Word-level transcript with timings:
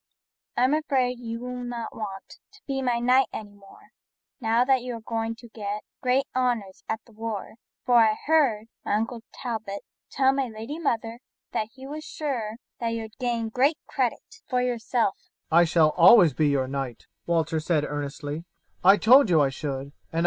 I 0.57 0.63
am 0.63 0.73
afraid 0.73 1.19
you 1.19 1.39
will 1.41 1.63
not 1.63 1.95
want 1.95 2.39
to 2.53 2.61
be 2.65 2.81
my 2.81 2.97
knight 2.97 3.27
any 3.31 3.53
more, 3.53 3.89
now 4.39 4.65
that 4.65 4.81
you 4.81 4.95
are 4.95 4.99
going 5.01 5.35
to 5.35 5.47
get 5.49 5.81
great 6.01 6.23
honours 6.35 6.83
at 6.89 7.01
the 7.05 7.11
war; 7.11 7.53
for 7.85 7.97
I 7.97 8.15
heard 8.25 8.65
my 8.83 8.95
Uncle 8.95 9.21
Talbot 9.31 9.83
tell 10.09 10.33
my 10.33 10.47
lady 10.47 10.79
mother 10.79 11.19
that 11.51 11.67
he 11.75 11.85
was 11.85 12.03
sure 12.03 12.55
you 12.81 13.03
would 13.03 13.17
gain 13.19 13.49
great 13.49 13.77
credit 13.85 14.41
for 14.49 14.59
yourself." 14.59 15.29